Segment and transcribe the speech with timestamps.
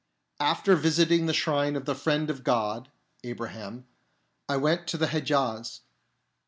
[0.39, 2.89] After visiting the shrine of the Friend of God
[3.23, 3.85] (Abraham),
[4.49, 5.81] I went to the Hedjaz.